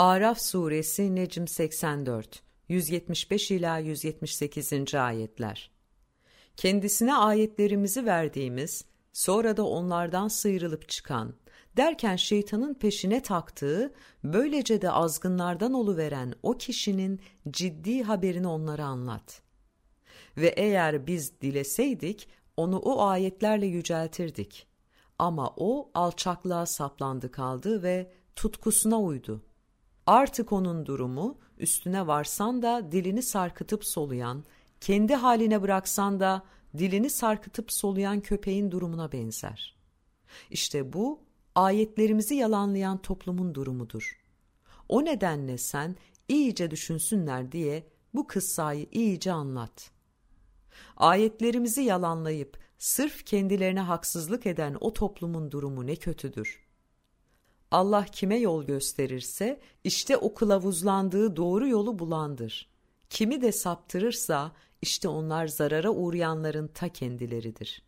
Araf 0.00 0.40
suresi 0.40 1.14
Necm 1.14 1.46
84 1.46 2.42
175 2.68 3.50
ila 3.50 3.78
178. 3.78 4.94
ayetler. 4.94 5.70
Kendisine 6.56 7.16
ayetlerimizi 7.16 8.06
verdiğimiz, 8.06 8.84
sonra 9.12 9.56
da 9.56 9.66
onlardan 9.66 10.28
sıyrılıp 10.28 10.88
çıkan, 10.88 11.34
derken 11.76 12.16
şeytanın 12.16 12.74
peşine 12.74 13.22
taktığı, 13.22 13.92
böylece 14.24 14.82
de 14.82 14.90
azgınlardan 14.90 15.72
oluveren 15.72 16.34
o 16.42 16.58
kişinin 16.58 17.20
ciddi 17.50 18.02
haberini 18.02 18.48
onlara 18.48 18.84
anlat. 18.84 19.42
Ve 20.36 20.48
eğer 20.48 21.06
biz 21.06 21.40
dileseydik, 21.40 22.28
onu 22.56 22.78
o 22.78 23.02
ayetlerle 23.02 23.66
yüceltirdik. 23.66 24.66
Ama 25.18 25.54
o 25.56 25.90
alçaklığa 25.94 26.66
saplandı 26.66 27.30
kaldı 27.30 27.82
ve 27.82 28.12
tutkusuna 28.36 29.00
uydu. 29.00 29.42
Artık 30.06 30.52
onun 30.52 30.86
durumu 30.86 31.38
üstüne 31.58 32.06
varsan 32.06 32.62
da 32.62 32.92
dilini 32.92 33.22
sarkıtıp 33.22 33.84
soluyan, 33.84 34.44
kendi 34.80 35.14
haline 35.14 35.62
bıraksan 35.62 36.20
da 36.20 36.42
dilini 36.78 37.10
sarkıtıp 37.10 37.72
soluyan 37.72 38.20
köpeğin 38.20 38.70
durumuna 38.70 39.12
benzer. 39.12 39.76
İşte 40.50 40.92
bu 40.92 41.20
ayetlerimizi 41.54 42.34
yalanlayan 42.34 43.02
toplumun 43.02 43.54
durumudur. 43.54 44.20
O 44.88 45.04
nedenle 45.04 45.58
sen 45.58 45.96
iyice 46.28 46.70
düşünsünler 46.70 47.52
diye 47.52 47.86
bu 48.14 48.26
kıssayı 48.26 48.86
iyice 48.92 49.32
anlat. 49.32 49.90
Ayetlerimizi 50.96 51.82
yalanlayıp 51.82 52.58
sırf 52.78 53.26
kendilerine 53.26 53.80
haksızlık 53.80 54.46
eden 54.46 54.76
o 54.80 54.92
toplumun 54.92 55.50
durumu 55.50 55.86
ne 55.86 55.96
kötüdür. 55.96 56.69
Allah 57.70 58.04
kime 58.04 58.38
yol 58.38 58.64
gösterirse 58.64 59.60
işte 59.84 60.16
o 60.16 60.34
kılavuzlandığı 60.34 61.36
doğru 61.36 61.68
yolu 61.68 61.98
bulandır. 61.98 62.68
Kimi 63.10 63.42
de 63.42 63.52
saptırırsa 63.52 64.52
işte 64.82 65.08
onlar 65.08 65.46
zarara 65.46 65.90
uğrayanların 65.90 66.68
ta 66.68 66.88
kendileridir.'' 66.88 67.82